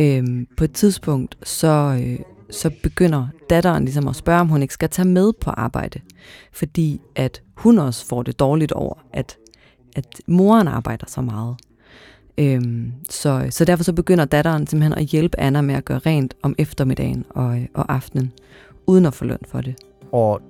Øhm, 0.00 0.46
på 0.56 0.64
et 0.64 0.72
tidspunkt, 0.72 1.38
så, 1.42 2.00
øh, 2.02 2.18
så 2.50 2.70
begynder 2.82 3.26
datteren 3.50 3.84
ligesom 3.84 4.08
at 4.08 4.16
spørge, 4.16 4.40
om 4.40 4.48
hun 4.48 4.62
ikke 4.62 4.74
skal 4.74 4.88
tage 4.88 5.08
med 5.08 5.32
på 5.40 5.50
arbejde, 5.50 6.00
fordi 6.52 7.00
at 7.14 7.42
hun 7.56 7.78
også 7.78 8.06
får 8.06 8.22
det 8.22 8.38
dårligt 8.38 8.72
over, 8.72 8.94
at, 9.12 9.36
at 9.96 10.20
moren 10.26 10.68
arbejder 10.68 11.06
så 11.08 11.20
meget. 11.20 11.56
Øhm, 12.38 12.92
så, 13.10 13.46
så 13.50 13.64
derfor 13.64 13.84
så 13.84 13.92
begynder 13.92 14.24
datteren 14.24 14.66
simpelthen 14.66 14.98
at 14.98 15.04
hjælpe 15.04 15.40
Anna 15.40 15.60
med 15.60 15.74
at 15.74 15.84
gøre 15.84 15.98
rent 15.98 16.34
om 16.42 16.54
eftermiddagen 16.58 17.24
og, 17.30 17.58
og 17.74 17.92
aftenen, 17.92 18.32
uden 18.86 19.06
at 19.06 19.14
få 19.14 19.24
løn 19.24 19.38
for 19.48 19.60
det. 19.60 19.74
Og 20.12 20.40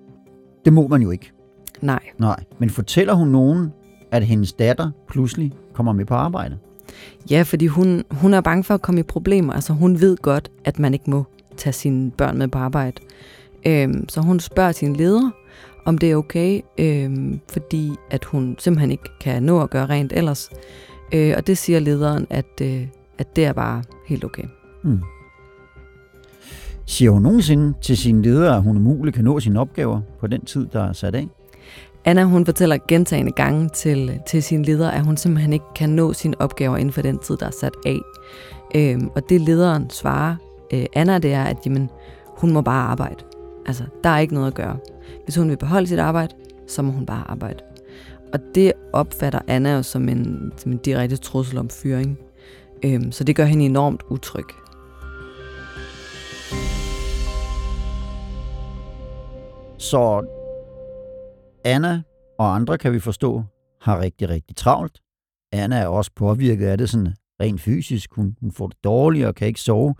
det 0.64 0.72
må 0.72 0.88
man 0.88 1.02
jo 1.02 1.10
ikke. 1.10 1.32
Nej. 1.80 2.00
Nej. 2.18 2.44
Men 2.58 2.70
fortæller 2.70 3.14
hun 3.14 3.28
nogen 3.28 3.72
at 4.10 4.26
hendes 4.26 4.52
datter 4.52 4.90
pludselig 5.08 5.52
kommer 5.72 5.92
med 5.92 6.04
på 6.04 6.14
arbejde. 6.14 6.58
Ja, 7.30 7.42
fordi 7.42 7.66
hun, 7.66 8.04
hun 8.10 8.34
er 8.34 8.40
bange 8.40 8.64
for 8.64 8.74
at 8.74 8.82
komme 8.82 9.00
i 9.00 9.02
problemer. 9.02 9.52
Altså 9.52 9.72
hun 9.72 10.00
ved 10.00 10.16
godt, 10.16 10.50
at 10.64 10.78
man 10.78 10.94
ikke 10.94 11.10
må 11.10 11.24
tage 11.56 11.72
sine 11.72 12.10
børn 12.10 12.38
med 12.38 12.48
på 12.48 12.58
arbejde. 12.58 13.00
Øhm, 13.66 14.08
så 14.08 14.20
hun 14.20 14.40
spørger 14.40 14.72
sin 14.72 14.96
leder, 14.96 15.30
om 15.84 15.98
det 15.98 16.10
er 16.10 16.16
okay, 16.16 16.60
øhm, 16.78 17.40
fordi 17.48 17.92
at 18.10 18.24
hun 18.24 18.56
simpelthen 18.58 18.90
ikke 18.90 19.10
kan 19.20 19.42
nå 19.42 19.60
at 19.60 19.70
gøre 19.70 19.86
rent 19.86 20.12
ellers. 20.12 20.50
Øh, 21.12 21.34
og 21.36 21.46
det 21.46 21.58
siger 21.58 21.80
lederen, 21.80 22.26
at, 22.30 22.60
øh, 22.62 22.86
at 23.18 23.36
det 23.36 23.44
er 23.44 23.52
bare 23.52 23.82
helt 24.06 24.24
okay. 24.24 24.44
Hmm. 24.84 25.00
Siger 26.86 27.10
hun 27.10 27.22
nogensinde 27.22 27.74
til 27.82 27.96
sin 27.96 28.22
leder, 28.22 28.54
at 28.54 28.62
hun 28.62 28.76
umuligt 28.76 29.14
kan 29.16 29.24
nå 29.24 29.40
sine 29.40 29.60
opgaver 29.60 30.00
på 30.20 30.26
den 30.26 30.44
tid, 30.44 30.66
der 30.72 30.88
er 30.88 30.92
sat 30.92 31.14
af? 31.14 31.28
Anna 32.04 32.24
hun 32.24 32.44
fortæller 32.44 32.78
gentagende 32.88 33.32
gange 33.32 33.68
til, 33.68 34.20
til 34.26 34.42
sin 34.42 34.62
leder, 34.62 34.90
at 34.90 35.04
hun 35.04 35.16
simpelthen 35.16 35.52
ikke 35.52 35.64
kan 35.74 35.90
nå 35.90 36.12
sine 36.12 36.40
opgaver 36.40 36.76
inden 36.76 36.92
for 36.92 37.02
den 37.02 37.18
tid, 37.18 37.36
der 37.36 37.46
er 37.46 37.50
sat 37.60 37.74
af. 37.86 37.98
Øhm, 38.74 39.08
og 39.14 39.22
det 39.28 39.40
lederen 39.40 39.90
svarer 39.90 40.36
øh, 40.72 40.86
Anna, 40.92 41.18
det 41.18 41.32
er, 41.32 41.44
at 41.44 41.56
jamen, 41.66 41.90
hun 42.26 42.52
må 42.52 42.60
bare 42.60 42.82
arbejde. 42.82 43.24
Altså, 43.66 43.84
der 44.04 44.10
er 44.10 44.18
ikke 44.18 44.34
noget 44.34 44.46
at 44.46 44.54
gøre. 44.54 44.78
Hvis 45.24 45.36
hun 45.36 45.50
vil 45.50 45.56
beholde 45.56 45.86
sit 45.86 45.98
arbejde, 45.98 46.34
så 46.66 46.82
må 46.82 46.92
hun 46.92 47.06
bare 47.06 47.30
arbejde. 47.30 47.64
Og 48.32 48.40
det 48.54 48.72
opfatter 48.92 49.40
Anna 49.46 49.74
jo 49.74 49.82
som 49.82 50.08
en, 50.08 50.52
som 50.56 50.72
en 50.72 50.78
direkte 50.78 51.16
trussel 51.16 51.58
om 51.58 51.70
fyring. 51.70 52.18
Øhm, 52.84 53.12
så 53.12 53.24
det 53.24 53.36
gør 53.36 53.44
hende 53.44 53.64
enormt 53.64 54.02
utryg. 54.10 54.44
Så 59.78 60.26
Anna 61.64 62.02
og 62.38 62.54
andre, 62.54 62.78
kan 62.78 62.92
vi 62.92 63.00
forstå, 63.00 63.42
har 63.80 64.00
rigtig, 64.00 64.28
rigtig 64.28 64.56
travlt. 64.56 65.00
Anna 65.52 65.76
er 65.76 65.86
også 65.86 66.10
påvirket 66.16 66.66
af 66.66 66.78
det 66.78 66.90
sådan 66.90 67.14
rent 67.40 67.60
fysisk. 67.60 68.14
Hun, 68.14 68.36
hun 68.40 68.52
får 68.52 68.66
det 68.66 68.84
dårligt 68.84 69.26
og 69.26 69.34
kan 69.34 69.46
ikke 69.46 69.60
sove. 69.60 69.94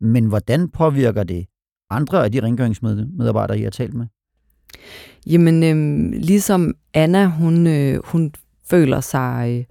Men 0.00 0.26
hvordan 0.26 0.68
påvirker 0.68 1.24
det 1.24 1.46
andre 1.92 2.24
af 2.24 2.32
de 2.32 2.42
rengøringsmedarbejdere, 2.42 3.58
I 3.58 3.62
har 3.62 3.70
talt 3.70 3.94
med? 3.94 4.06
Jamen, 5.26 5.62
øh, 5.62 6.10
ligesom 6.20 6.74
Anna, 6.94 7.26
hun, 7.26 7.66
øh, 7.66 8.00
hun 8.04 8.32
føler 8.70 9.00
sig 9.00 9.56
øh, 9.58 9.64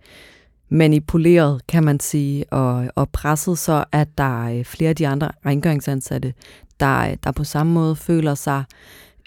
manipuleret, 0.70 1.68
kan 1.68 1.84
man 1.84 2.00
sige, 2.00 2.54
og, 2.54 2.88
og 2.96 3.10
presset, 3.10 3.58
så 3.58 3.84
at 3.92 4.08
der 4.18 4.48
er 4.48 4.64
flere 4.64 4.90
af 4.90 4.96
de 4.96 5.08
andre 5.08 5.32
rengøringsansatte, 5.46 6.34
der, 6.80 7.10
øh, 7.10 7.18
der 7.24 7.32
på 7.32 7.44
samme 7.44 7.74
måde 7.74 7.96
føler 7.96 8.36
sig 8.36 8.64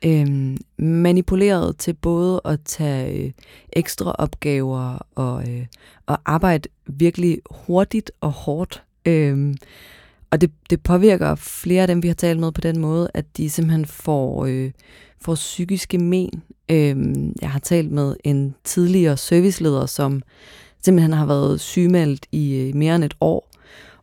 øh, 0.05 0.57
manipuleret 0.79 1.77
til 1.77 1.93
både 1.93 2.41
at 2.45 2.61
tage 2.65 3.25
øh, 3.25 3.33
ekstra 3.73 4.15
opgaver 4.19 5.07
og, 5.15 5.51
øh, 5.51 5.67
og 6.07 6.19
arbejde 6.25 6.69
virkelig 6.87 7.39
hurtigt 7.51 8.11
og 8.21 8.31
hårdt. 8.31 8.83
Øh, 9.07 9.55
og 10.35 10.41
det, 10.41 10.51
det 10.71 10.83
påvirker 10.83 11.35
flere 11.35 11.83
af 11.83 11.89
dem, 11.89 12.03
vi 12.03 12.09
har 12.09 12.15
talt 12.15 12.41
med 12.41 12.53
på 12.53 12.61
den 12.61 12.79
måde, 12.79 13.11
at 13.15 13.37
de 13.37 13.51
simpelthen 13.51 13.87
får, 13.87 14.45
øh, 14.45 14.71
får 15.21 15.35
psykiske 15.35 15.99
men. 15.99 16.31
Øh, 16.69 16.97
jeg 17.43 17.51
har 17.51 17.59
talt 17.59 17.91
med 17.93 18.17
en 18.25 18.55
tidligere 18.65 19.17
serviceleder, 19.17 19.87
som 19.87 20.23
simpelthen 20.85 21.13
har 21.13 21.27
været 21.27 21.61
sygemeldt 21.61 22.27
i 22.33 22.55
øh, 22.55 22.75
mere 22.75 22.95
end 22.95 23.05
et 23.05 23.15
år, 23.21 23.51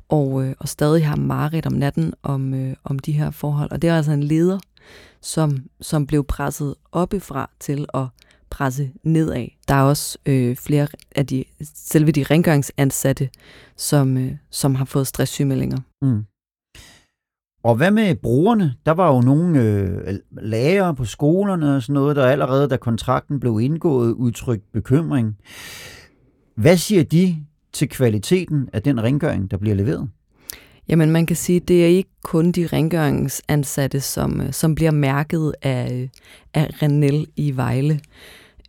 og, 0.10 0.44
øh, 0.44 0.54
og 0.60 0.70
stadig 0.70 1.08
har 1.08 1.16
mareridt 1.16 1.66
om 1.66 1.74
natten 1.74 2.14
om, 2.24 2.54
øh, 2.54 2.74
om 2.84 3.00
de 3.00 3.12
her 3.12 3.32
forhold. 3.32 3.72
Og 3.72 3.82
det 3.82 3.90
er 3.90 3.98
altså 3.98 4.12
en 4.12 4.24
leder, 4.24 4.60
som, 5.22 5.64
som 5.82 6.08
blev 6.08 6.24
presset 6.24 6.76
oppefra 6.92 7.50
til 7.60 7.86
at 7.94 8.06
presse 8.52 8.92
nedad. 9.04 9.48
Der 9.68 9.76
er 9.76 9.84
også 9.84 10.18
øh, 10.26 10.56
flere 10.56 10.88
af 11.16 11.28
de 11.28 11.44
selve 11.76 12.12
de 12.12 12.24
rengøringsansatte, 12.24 13.30
som, 13.78 14.18
øh, 14.18 14.32
som 14.50 14.76
har 14.76 14.86
fået 14.86 15.08
stresssygemeldinger. 15.08 15.78
Mm. 16.02 16.24
Og 17.64 17.76
hvad 17.76 17.92
med 17.92 18.16
brugerne? 18.16 18.74
Der 18.86 18.92
var 18.92 19.16
jo 19.16 19.22
nogle 19.22 19.62
øh, 19.62 20.16
lærere 20.32 20.96
på 20.96 21.06
skolerne 21.06 21.76
og 21.76 21.82
sådan 21.82 21.94
noget, 21.94 22.16
der 22.16 22.26
allerede, 22.26 22.68
da 22.68 22.78
kontrakten 22.78 23.40
blev 23.40 23.60
indgået, 23.62 24.12
udtrykt 24.12 24.72
bekymring. 24.74 25.38
Hvad 26.56 26.78
siger 26.78 27.04
de 27.04 27.38
til 27.74 27.90
kvaliteten 27.90 28.70
af 28.74 28.82
den 28.82 29.04
rengøring, 29.04 29.52
der 29.52 29.58
bliver 29.58 29.76
leveret? 29.76 30.10
Jamen 30.88 31.12
man 31.12 31.26
kan 31.26 31.36
sige, 31.36 31.56
at 31.56 31.68
det 31.68 31.84
er 31.84 31.88
ikke 31.88 32.10
kun 32.24 32.52
de 32.52 32.68
rengøringsansatte, 32.68 34.00
som, 34.00 34.42
øh, 34.42 34.54
som 34.54 34.76
bliver 34.76 34.92
mærket 34.92 35.54
af, 35.62 35.94
øh, 35.94 36.10
af 36.54 36.82
Renel 36.82 37.28
i 37.36 37.56
Vejle. 37.56 38.00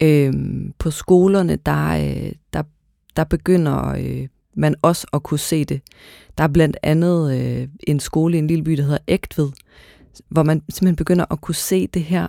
Øhm, 0.02 0.72
på 0.78 0.90
skolerne, 0.90 1.56
der, 1.56 1.88
øh, 1.88 2.32
der, 2.52 2.62
der 3.16 3.24
begynder 3.24 3.88
øh, 3.88 4.28
man 4.54 4.74
også 4.82 5.06
at 5.12 5.22
kunne 5.22 5.38
se 5.38 5.64
det. 5.64 5.80
Der 6.38 6.44
er 6.44 6.48
blandt 6.48 6.76
andet 6.82 7.40
øh, 7.40 7.68
en 7.86 8.00
skole 8.00 8.36
i 8.36 8.38
en 8.38 8.46
lille 8.46 8.64
by, 8.64 8.72
der 8.72 8.82
hedder 8.82 8.98
Ægtved, 9.08 9.50
hvor 10.28 10.42
man 10.42 10.62
simpelthen 10.68 10.96
begynder 10.96 11.24
at 11.30 11.40
kunne 11.40 11.54
se 11.54 11.86
det 11.86 12.04
her 12.04 12.26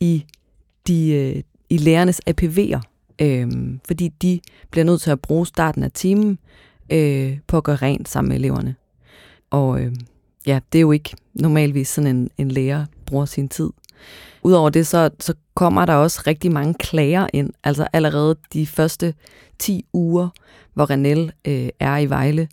i, 0.00 0.24
de, 0.86 1.10
øh, 1.10 1.42
i 1.70 1.76
lærernes 1.78 2.20
APV'er. 2.30 2.80
Øh, 3.22 3.48
fordi 3.86 4.08
de 4.08 4.40
bliver 4.70 4.84
nødt 4.84 5.00
til 5.00 5.10
at 5.10 5.20
bruge 5.20 5.46
starten 5.46 5.82
af 5.82 5.92
timen 5.92 6.38
øh, 6.92 7.38
på 7.46 7.56
at 7.56 7.64
gøre 7.64 7.76
rent 7.76 8.08
sammen 8.08 8.28
med 8.28 8.36
eleverne. 8.36 8.74
Og 9.50 9.80
øh, 9.80 9.92
ja, 10.46 10.60
det 10.72 10.78
er 10.78 10.82
jo 10.82 10.92
ikke 10.92 11.16
normalvis 11.34 11.88
sådan 11.88 12.16
en, 12.16 12.30
en 12.38 12.50
lærer 12.50 12.86
bruger 13.06 13.24
sin 13.24 13.48
tid. 13.48 13.70
Udover 14.42 14.70
det, 14.70 14.86
så, 14.86 15.10
så 15.20 15.34
kommer 15.54 15.84
der 15.84 15.94
også 15.94 16.22
rigtig 16.26 16.52
mange 16.52 16.74
klager 16.74 17.26
ind. 17.32 17.50
Altså 17.64 17.86
allerede 17.92 18.36
de 18.52 18.66
første 18.66 19.14
10 19.58 19.84
uger, 19.92 20.28
hvor 20.74 20.90
Renel 20.90 21.32
øh, 21.44 21.68
er 21.80 21.96
i 21.96 22.10
Vejle, 22.10 22.48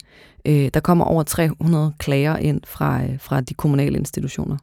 øh, 0.46 0.70
der 0.74 0.80
kommer 0.80 1.06
over 1.06 1.24
300 1.24 1.94
klager 1.98 2.38
ind 2.38 2.62
fra, 2.68 3.04
øh, 3.04 3.20
fra 3.20 3.42
de 3.42 3.54
kommunale 3.54 3.98
institutioner. 3.98 4.58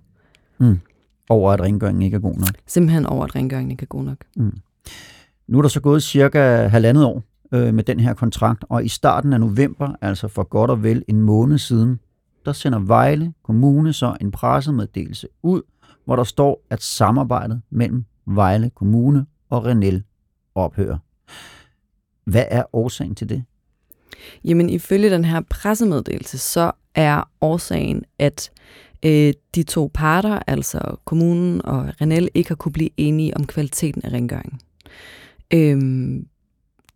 Mm. 0.58 0.80
Over 1.28 1.52
at 1.52 1.60
rengøringen 1.60 2.02
ikke 2.02 2.14
er 2.14 2.20
god 2.20 2.34
nok? 2.34 2.54
Simpelthen 2.66 3.06
over 3.06 3.24
at 3.24 3.34
rengøringen 3.34 3.70
ikke 3.70 3.82
er 3.82 3.86
god 3.86 4.04
nok. 4.04 4.16
Mm. 4.36 4.56
Nu 5.48 5.58
er 5.58 5.62
der 5.62 5.68
så 5.68 5.80
gået 5.80 6.02
cirka 6.02 6.66
halvandet 6.66 7.04
år 7.04 7.22
øh, 7.52 7.74
med 7.74 7.84
den 7.84 8.00
her 8.00 8.14
kontrakt, 8.14 8.64
og 8.68 8.84
i 8.84 8.88
starten 8.88 9.32
af 9.32 9.40
november, 9.40 9.94
altså 10.00 10.28
for 10.28 10.42
godt 10.42 10.70
og 10.70 10.82
vel 10.82 11.04
en 11.08 11.20
måned 11.20 11.58
siden, 11.58 12.00
der 12.44 12.52
sender 12.52 12.78
Vejle 12.78 13.32
Kommune 13.42 13.92
så 13.92 14.16
en 14.20 14.30
pressemeddelelse 14.30 15.28
ud, 15.42 15.62
hvor 16.04 16.16
der 16.16 16.24
står, 16.24 16.62
at 16.70 16.82
samarbejdet 16.82 17.62
mellem 17.70 18.04
Vejle 18.26 18.70
Kommune 18.70 19.26
og 19.50 19.64
Renel 19.64 20.02
ophører. 20.54 20.98
Hvad 22.24 22.44
er 22.50 22.62
årsagen 22.72 23.14
til 23.14 23.28
det? 23.28 23.44
Jamen 24.44 24.70
ifølge 24.70 25.10
den 25.10 25.24
her 25.24 25.40
pressemeddelelse, 25.50 26.38
så 26.38 26.72
er 26.94 27.30
årsagen, 27.40 28.04
at 28.18 28.50
øh, 29.04 29.32
de 29.54 29.62
to 29.62 29.90
parter, 29.94 30.38
altså 30.46 30.96
kommunen 31.04 31.64
og 31.64 31.92
Renel, 32.00 32.28
ikke 32.34 32.50
har 32.50 32.54
kunne 32.56 32.72
blive 32.72 32.90
enige 32.96 33.36
om 33.36 33.46
kvaliteten 33.46 34.02
af 34.04 34.12
rengøringen. 34.12 34.60
Øhm, 35.54 36.26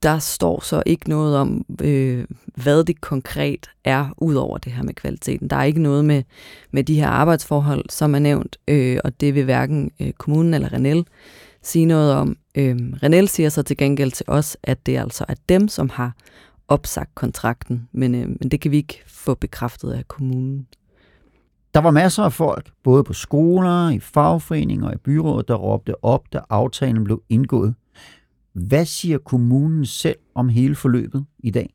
der 0.04 0.18
står 0.18 0.61
så 0.61 0.82
ikke 0.87 1.08
noget 1.08 1.37
om, 1.37 1.64
øh, 1.82 2.25
hvad 2.62 2.84
det 2.84 3.00
konkret 3.00 3.70
er, 3.84 4.14
ud 4.16 4.34
over 4.34 4.58
det 4.58 4.73
her 4.73 4.82
med 4.82 4.94
kvaliteten. 4.94 5.50
Der 5.50 5.56
er 5.56 5.64
ikke 5.64 5.82
noget 5.82 6.04
med, 6.04 6.23
med 6.70 6.84
de 6.84 6.94
her 6.94 7.08
arbejdsforhold, 7.08 7.84
som 7.90 8.14
er 8.14 8.18
nævnt, 8.18 8.56
øh, 8.68 8.99
og 9.04 9.20
det 9.20 9.34
vil 9.34 9.44
hverken 9.44 9.90
øh, 10.00 10.12
kommunen 10.12 10.54
eller 10.54 10.73
Renel 10.73 11.06
sige 11.62 11.87
noget 11.87 12.14
om. 12.14 12.37
Øh, 12.54 12.76
Renel 13.02 13.28
siger 13.28 13.49
så 13.49 13.62
til 13.62 13.76
gengæld 13.76 14.12
til 14.12 14.26
os, 14.28 14.56
at 14.62 14.87
det 14.87 14.99
altså 14.99 15.25
er 15.28 15.34
dem, 15.49 15.68
som 15.68 15.90
har 15.90 16.12
opsagt 16.68 17.14
kontrakten, 17.14 17.88
men, 17.92 18.14
øh, 18.14 18.28
men 18.28 18.49
det 18.50 18.61
kan 18.61 18.70
vi 18.70 18.76
ikke 18.76 19.02
få 19.06 19.34
bekræftet 19.34 19.92
af 19.92 20.08
kommunen. 20.08 20.66
Der 21.75 21.80
var 21.80 21.90
masser 21.90 22.23
af 22.23 22.32
folk, 22.32 22.70
både 22.82 23.04
på 23.04 23.12
skoler, 23.12 23.90
i 23.90 23.99
fagforeninger 23.99 24.87
og 24.87 24.94
i 24.94 24.96
byrådet, 24.96 25.49
der 25.49 25.54
råbte 25.54 26.04
op, 26.04 26.32
da 26.32 26.40
aftalen 26.50 27.04
blev 27.04 27.23
indgået. 27.28 27.75
Hvad 28.54 28.84
siger 28.84 29.18
kommunen 29.18 29.87
selv 29.87 30.16
om 30.34 30.49
hele 30.49 30.75
forløbet 30.75 31.25
i 31.38 31.50
dag? 31.50 31.75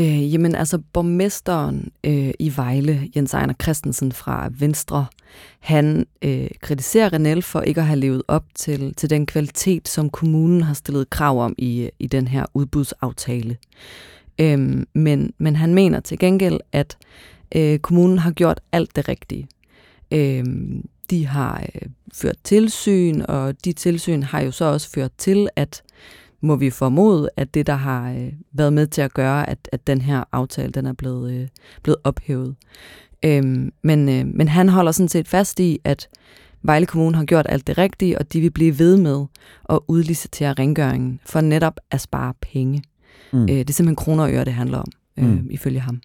Øh, 0.00 0.32
jamen 0.32 0.54
altså, 0.54 0.78
borgmesteren 0.92 1.92
øh, 2.04 2.30
i 2.38 2.52
Vejle, 2.56 3.08
Jens 3.16 3.34
Ejner 3.34 3.54
Christensen 3.62 4.12
fra 4.12 4.50
Venstre, 4.58 5.06
han 5.60 6.06
øh, 6.22 6.48
kritiserer 6.60 7.12
Renel 7.12 7.42
for 7.42 7.60
ikke 7.60 7.80
at 7.80 7.86
have 7.86 8.00
levet 8.00 8.22
op 8.28 8.44
til, 8.54 8.94
til 8.94 9.10
den 9.10 9.26
kvalitet, 9.26 9.88
som 9.88 10.10
kommunen 10.10 10.62
har 10.62 10.74
stillet 10.74 11.10
krav 11.10 11.44
om 11.44 11.54
i, 11.58 11.90
i 11.98 12.06
den 12.06 12.28
her 12.28 12.44
udbudsaftale. 12.54 13.56
Øh, 14.40 14.84
men, 14.94 15.32
men 15.38 15.56
han 15.56 15.74
mener 15.74 16.00
til 16.00 16.18
gengæld, 16.18 16.60
at 16.72 16.96
øh, 17.56 17.78
kommunen 17.78 18.18
har 18.18 18.30
gjort 18.30 18.60
alt 18.72 18.96
det 18.96 19.08
rigtige. 19.08 19.48
Øh, 20.12 20.44
de 21.10 21.26
har 21.26 21.66
øh, 21.74 21.88
ført 22.12 22.36
tilsyn, 22.44 23.22
og 23.28 23.64
de 23.64 23.72
tilsyn 23.72 24.22
har 24.22 24.40
jo 24.40 24.50
så 24.50 24.64
også 24.64 24.90
ført 24.90 25.12
til, 25.18 25.48
at 25.56 25.82
må 26.40 26.56
vi 26.56 26.70
formode, 26.70 27.30
at 27.36 27.54
det, 27.54 27.66
der 27.66 27.74
har 27.74 28.12
øh, 28.12 28.32
været 28.52 28.72
med 28.72 28.86
til 28.86 29.02
at 29.02 29.14
gøre, 29.14 29.50
at, 29.50 29.68
at 29.72 29.86
den 29.86 30.00
her 30.00 30.24
aftale, 30.32 30.72
den 30.72 30.86
er 30.86 30.92
blevet, 30.92 31.32
øh, 31.32 31.48
blevet 31.82 31.98
ophævet. 32.04 32.54
Øhm, 33.24 33.72
men, 33.82 34.08
øh, 34.08 34.26
men 34.26 34.48
han 34.48 34.68
holder 34.68 34.92
sådan 34.92 35.08
set 35.08 35.28
fast 35.28 35.60
i, 35.60 35.78
at 35.84 36.08
Vejle 36.62 36.86
Kommune 36.86 37.16
har 37.16 37.24
gjort 37.24 37.46
alt 37.48 37.66
det 37.66 37.78
rigtige, 37.78 38.18
og 38.18 38.32
de 38.32 38.40
vil 38.40 38.50
blive 38.50 38.78
ved 38.78 38.96
med 38.96 39.24
at 39.70 39.78
udlicitere 39.88 40.52
rengøringen 40.52 41.20
for 41.26 41.40
netop 41.40 41.80
at 41.90 42.00
spare 42.00 42.34
penge. 42.40 42.82
Mm. 43.32 43.42
Øh, 43.42 43.48
det 43.48 43.70
er 43.70 43.74
simpelthen 43.74 43.96
kroner 43.96 44.24
og 44.24 44.32
øre, 44.32 44.44
det 44.44 44.52
handler 44.52 44.78
om, 44.78 44.92
øh, 45.18 45.24
mm. 45.24 45.48
ifølge 45.50 45.80
ham. 45.80 46.00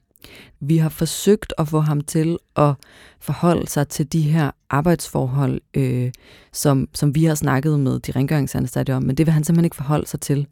Vi 0.59 0.77
har 0.77 0.89
forsøgt 0.89 1.53
at 1.57 1.67
få 1.67 1.79
ham 1.79 2.01
til 2.01 2.38
at 2.55 2.73
forholde 3.19 3.67
sig 3.67 3.88
til 3.88 4.13
de 4.13 4.21
her 4.21 4.51
arbejdsforhold, 4.69 5.61
øh, 5.73 6.11
som, 6.53 6.88
som 6.93 7.15
vi 7.15 7.23
har 7.23 7.35
snakket 7.35 7.79
med 7.79 7.99
de 7.99 8.11
rengøringsansatte 8.11 8.95
om, 8.95 9.03
men 9.03 9.17
det 9.17 9.25
vil 9.25 9.33
han 9.33 9.43
simpelthen 9.43 9.65
ikke 9.65 9.75
forholde 9.75 10.07
sig 10.07 10.19
til. 10.19 10.47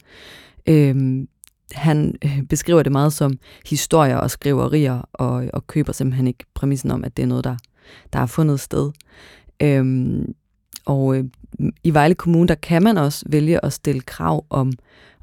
Øhm, 0.67 1.21
øh, 1.21 1.27
han 1.71 2.15
beskriver 2.49 2.83
det 2.83 2.91
meget 2.91 3.13
som 3.13 3.39
historier 3.65 4.17
og 4.17 4.31
skriverier, 4.31 5.01
og, 5.13 5.45
og 5.53 5.67
køber 5.67 5.93
simpelthen 5.93 6.27
ikke 6.27 6.45
præmissen 6.53 6.91
om, 6.91 7.03
at 7.03 7.17
det 7.17 7.23
er 7.23 7.27
noget, 7.27 7.43
der, 7.43 7.57
der 8.13 8.19
har 8.19 8.25
fundet 8.25 8.59
sted. 8.59 8.91
Øhm, 9.61 10.33
og 10.85 11.17
øh, 11.17 11.23
i 11.83 11.93
Vejle 11.93 12.15
Kommune, 12.15 12.47
der 12.47 12.55
kan 12.55 12.83
man 12.83 12.97
også 12.97 13.25
vælge 13.29 13.65
at 13.65 13.73
stille 13.73 14.01
krav 14.01 14.45
om, 14.49 14.71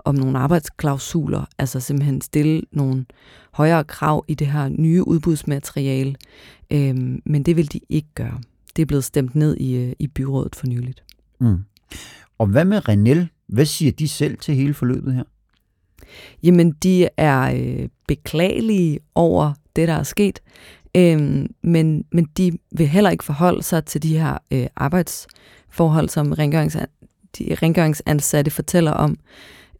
om 0.04 0.14
nogle 0.14 0.38
arbejdsklausuler, 0.38 1.44
altså 1.58 1.80
simpelthen 1.80 2.20
stille 2.20 2.62
nogle 2.72 3.06
højere 3.52 3.84
krav 3.84 4.24
i 4.28 4.34
det 4.34 4.46
her 4.46 4.68
nye 4.68 5.08
udbudsmateriale, 5.08 6.14
øhm, 6.70 7.22
men 7.26 7.42
det 7.42 7.56
vil 7.56 7.72
de 7.72 7.80
ikke 7.88 8.08
gøre. 8.14 8.40
Det 8.76 8.82
er 8.82 8.86
blevet 8.86 9.04
stemt 9.04 9.34
ned 9.34 9.56
i, 9.56 9.76
øh, 9.76 9.92
i 9.98 10.06
byrådet 10.06 10.56
for 10.56 10.66
nyligt. 10.66 11.04
Mm. 11.40 11.58
Og 12.38 12.46
hvad 12.46 12.64
med 12.64 12.88
Renel? 12.88 13.28
Hvad 13.46 13.64
siger 13.64 13.92
de 13.92 14.08
selv 14.08 14.38
til 14.38 14.54
hele 14.54 14.74
forløbet 14.74 15.14
her? 15.14 15.24
Jamen, 16.42 16.72
de 16.72 17.08
er 17.16 17.54
øh, 17.54 17.88
beklagelige 18.08 19.00
over 19.14 19.52
det, 19.76 19.88
der 19.88 19.94
er 19.94 20.02
sket, 20.02 20.40
øh, 20.96 21.46
men, 21.62 22.04
men 22.12 22.24
de 22.36 22.52
vil 22.72 22.88
heller 22.88 23.10
ikke 23.10 23.24
forholde 23.24 23.62
sig 23.62 23.84
til 23.84 24.02
de 24.02 24.18
her 24.18 24.38
øh, 24.50 24.66
arbejdsforhold, 24.76 26.08
som 26.08 26.32
rengørings, 26.32 26.76
de 27.38 27.54
rengøringsansatte 27.54 28.50
fortæller 28.50 28.90
om. 28.90 29.18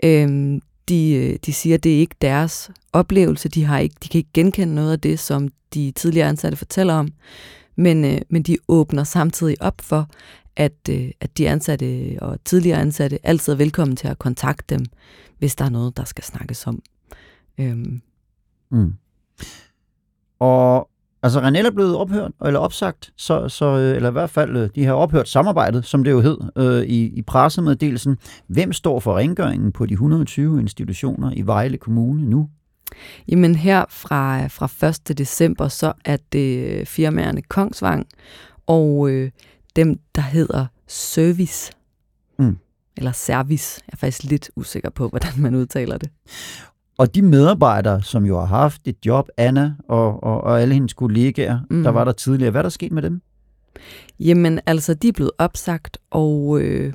Øhm, 0.04 0.60
de, 0.88 1.12
øh, 1.12 1.38
de 1.46 1.52
siger, 1.52 1.74
at 1.74 1.84
det 1.84 1.94
er 1.94 1.98
ikke 1.98 2.16
deres 2.20 2.70
oplevelse. 2.92 3.48
De, 3.48 3.64
har 3.64 3.78
ikke, 3.78 3.96
de 4.02 4.08
kan 4.08 4.18
ikke 4.18 4.30
genkende 4.34 4.74
noget 4.74 4.92
af 4.92 5.00
det, 5.00 5.18
som 5.18 5.48
de 5.74 5.90
tidligere 5.90 6.28
ansatte 6.28 6.56
fortæller 6.56 6.94
om. 6.94 7.08
Men, 7.76 8.04
øh, 8.04 8.20
men 8.28 8.42
de 8.42 8.56
åbner 8.68 9.04
samtidig 9.04 9.62
op 9.62 9.80
for, 9.80 10.08
at, 10.56 10.88
øh, 10.90 11.10
at 11.20 11.38
de 11.38 11.48
ansatte 11.48 12.16
og 12.20 12.38
tidligere 12.44 12.80
ansatte 12.80 13.26
altid 13.26 13.52
er 13.52 13.56
velkommen 13.56 13.96
til 13.96 14.08
at 14.08 14.18
kontakte 14.18 14.74
dem, 14.74 14.84
hvis 15.38 15.56
der 15.56 15.64
er 15.64 15.68
noget, 15.68 15.96
der 15.96 16.04
skal 16.04 16.24
snakkes 16.24 16.66
om. 16.66 16.82
Øhm. 17.58 18.02
Mm. 18.70 18.94
Og 20.38 20.88
altså 21.24 21.40
René 21.40 21.66
er 21.66 21.70
blevet 21.70 21.96
ophørt, 21.96 22.32
eller 22.44 22.60
opsagt, 22.60 23.12
så, 23.16 23.48
så, 23.48 23.66
øh, 23.66 23.96
eller 23.96 24.08
i 24.08 24.12
hvert 24.12 24.30
fald, 24.30 24.56
øh, 24.56 24.70
de 24.74 24.84
har 24.84 24.92
ophørt 24.92 25.28
samarbejdet, 25.28 25.84
som 25.84 26.04
det 26.04 26.10
jo 26.10 26.20
hed 26.20 26.38
øh, 26.56 26.82
i, 26.82 27.04
i 27.04 27.22
pressemeddelelsen. 27.22 28.16
Hvem 28.46 28.72
står 28.72 29.00
for 29.00 29.16
rengøringen 29.16 29.72
på 29.72 29.86
de 29.86 29.92
120 29.92 30.60
institutioner 30.60 31.32
i 31.36 31.42
Vejle 31.42 31.78
Kommune 31.78 32.22
nu? 32.30 32.48
Jamen 33.28 33.54
her 33.54 33.84
fra, 33.88 34.46
fra 34.46 34.88
1. 35.10 35.18
december, 35.18 35.68
så 35.68 35.92
er 36.04 36.16
det 36.32 36.88
firmaerne 36.88 37.42
Kongsvang 37.42 38.06
og 38.66 39.10
øh, 39.10 39.30
dem, 39.76 39.98
der 40.14 40.22
hedder 40.22 40.66
Service. 40.88 41.72
Mm. 42.38 42.58
Eller 42.96 43.12
Service. 43.12 43.80
Jeg 43.86 43.92
er 43.92 43.96
faktisk 43.96 44.24
lidt 44.24 44.50
usikker 44.56 44.90
på, 44.90 45.08
hvordan 45.08 45.32
man 45.36 45.54
udtaler 45.54 45.98
det. 45.98 46.10
Og 46.98 47.14
de 47.14 47.22
medarbejdere, 47.22 48.02
som 48.02 48.24
jo 48.24 48.38
har 48.38 48.46
haft 48.46 48.82
et 48.84 48.96
job, 49.06 49.28
Anna 49.36 49.74
og, 49.88 50.24
og, 50.24 50.40
og 50.40 50.62
alle 50.62 50.74
hendes 50.74 50.94
kollegaer, 50.94 51.60
mm. 51.70 51.82
der 51.82 51.90
var 51.90 52.04
der 52.04 52.12
tidligere, 52.12 52.50
hvad 52.50 52.60
er 52.60 52.62
der 52.62 52.68
sket 52.70 52.92
med 52.92 53.02
dem? 53.02 53.22
Jamen 54.20 54.60
altså, 54.66 54.94
de 54.94 55.08
er 55.08 55.12
blevet 55.12 55.32
opsagt, 55.38 55.98
og 56.10 56.60
øh, 56.60 56.92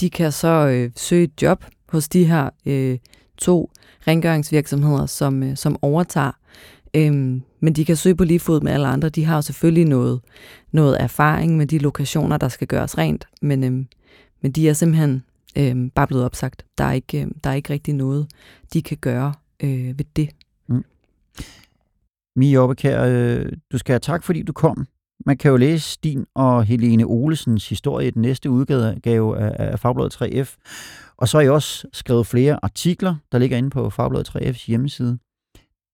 de 0.00 0.10
kan 0.10 0.32
så 0.32 0.48
øh, 0.48 0.90
søge 0.96 1.24
et 1.24 1.42
job 1.42 1.64
hos 1.88 2.08
de 2.08 2.24
her 2.24 2.50
øh, 2.66 2.98
to 3.38 3.70
rengøringsvirksomheder, 4.06 5.06
som, 5.06 5.42
øh, 5.42 5.56
som 5.56 5.76
overtager. 5.82 6.32
Øhm, 6.94 7.42
men 7.60 7.72
de 7.72 7.84
kan 7.84 7.96
søge 7.96 8.14
på 8.14 8.24
lige 8.24 8.40
fod 8.40 8.60
med 8.60 8.72
alle 8.72 8.86
andre. 8.86 9.08
De 9.08 9.24
har 9.24 9.34
jo 9.34 9.42
selvfølgelig 9.42 9.84
noget, 9.84 10.20
noget 10.72 11.02
erfaring 11.02 11.56
med 11.56 11.66
de 11.66 11.78
lokationer, 11.78 12.36
der 12.36 12.48
skal 12.48 12.66
gøres 12.66 12.98
rent, 12.98 13.28
men, 13.42 13.64
øhm, 13.64 13.86
men 14.42 14.52
de 14.52 14.68
er 14.68 14.72
simpelthen 14.72 15.22
øhm, 15.58 15.90
bare 15.90 16.06
blevet 16.06 16.24
opsagt. 16.24 16.64
Der 16.78 16.84
er, 16.84 16.92
ikke, 16.92 17.20
øh, 17.20 17.30
der 17.44 17.50
er 17.50 17.54
ikke 17.54 17.72
rigtig 17.72 17.94
noget, 17.94 18.26
de 18.72 18.82
kan 18.82 18.96
gøre 18.96 19.34
øh, 19.62 19.98
ved 19.98 20.04
det. 20.16 20.30
Mm. 20.68 20.84
Mie 22.36 22.60
Oppekær, 22.60 23.04
øh, 23.04 23.52
du 23.72 23.78
skal 23.78 23.92
have 23.92 24.00
tak, 24.00 24.24
fordi 24.24 24.42
du 24.42 24.52
kom. 24.52 24.86
Man 25.26 25.36
kan 25.36 25.50
jo 25.50 25.56
læse 25.56 25.98
din 26.04 26.26
og 26.34 26.64
Helene 26.64 27.04
Olesens 27.04 27.68
historie 27.68 28.08
i 28.08 28.10
den 28.10 28.22
næste 28.22 28.50
udgave 28.50 29.38
af, 29.38 29.72
af 29.72 29.80
Fagbladet 29.80 30.22
3F. 30.22 30.56
Og 31.16 31.28
så 31.28 31.36
har 31.36 31.42
jeg 31.42 31.52
også 31.52 31.88
skrevet 31.92 32.26
flere 32.26 32.58
artikler, 32.62 33.14
der 33.32 33.38
ligger 33.38 33.56
inde 33.56 33.70
på 33.70 33.90
Fagbladet 33.90 34.28
3F's 34.28 34.66
hjemmeside. 34.66 35.18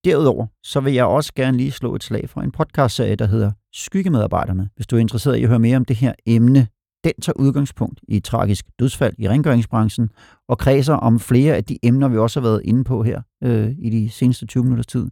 Derudover 0.05 0.47
så 0.65 0.81
vil 0.81 0.95
jeg 0.95 1.05
også 1.05 1.33
gerne 1.35 1.57
lige 1.57 1.71
slå 1.71 1.95
et 1.95 2.05
slag 2.05 2.29
for 2.29 2.41
en 2.41 2.53
podcastserie, 2.53 3.17
der 3.17 3.27
hedder 3.27 3.53
Skyggemedarbejderne. 3.73 4.71
Hvis 4.77 4.87
du 4.87 4.97
er 4.97 5.01
interesseret 5.01 5.37
i 5.37 5.43
at 5.43 5.49
høre 5.49 5.59
mere 5.59 5.77
om 5.77 5.85
det 5.85 5.97
her 5.97 6.13
emne, 6.27 6.69
den 7.15 7.23
tager 7.23 7.37
udgangspunkt 7.37 8.01
i 8.09 8.17
et 8.17 8.25
tragisk 8.25 8.67
dødsfald 8.79 9.15
i 9.19 9.29
rengøringsbranchen 9.29 10.11
og 10.49 10.59
kredser 10.59 10.95
om 10.95 11.21
flere 11.21 11.57
af 11.57 11.65
de 11.65 11.79
emner, 11.83 12.09
vi 12.09 12.19
også 12.19 12.41
har 12.41 12.49
været 12.49 12.61
inde 12.65 12.85
på 12.85 13.03
her 13.03 13.23
øh, 13.43 13.75
i 13.79 13.91
de 13.91 14.11
seneste 14.11 14.47
20 14.47 14.65
minutters 14.65 14.87
tid. 14.87 15.11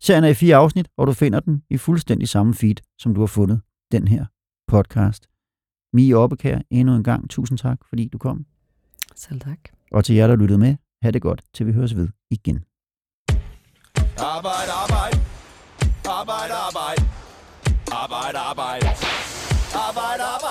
Serien 0.00 0.24
er 0.24 0.28
i 0.28 0.34
fire 0.34 0.56
afsnit, 0.56 0.88
og 0.96 1.06
du 1.06 1.12
finder 1.12 1.40
den 1.40 1.62
i 1.70 1.76
fuldstændig 1.76 2.28
samme 2.28 2.54
feed, 2.54 2.74
som 2.98 3.14
du 3.14 3.20
har 3.20 3.26
fundet 3.26 3.60
den 3.92 4.08
her 4.08 4.24
podcast. 4.68 5.26
Mie 5.92 6.16
Oppekær, 6.16 6.58
endnu 6.70 6.94
en 6.94 7.04
gang 7.04 7.30
tusind 7.30 7.58
tak, 7.58 7.78
fordi 7.88 8.08
du 8.08 8.18
kom. 8.18 8.46
Selv 9.16 9.40
tak. 9.40 9.58
Og 9.92 10.04
til 10.04 10.14
jer, 10.14 10.26
der 10.26 10.36
lyttede 10.36 10.58
med, 10.58 10.76
ha' 11.02 11.10
det 11.10 11.22
godt, 11.22 11.42
til 11.54 11.66
vi 11.66 11.72
høres 11.72 11.96
ved 11.96 12.08
igen. 12.30 12.64
Arbejde, 14.18 14.72
arbejde. 14.84 15.20
Arbejde, 16.08 16.54
arbejde. 16.54 17.02
Arbejde, 17.92 18.38
arbejde. 18.38 18.38
Arbejde, 18.38 18.38
arbejde. 18.38 18.86
Arbejde, 18.88 18.92
arbejde. 18.94 18.94
Arbejde, 19.74 19.78
arbejde. 19.82 19.86
Arbejde, 19.86 20.22
arbejde. 20.22 20.45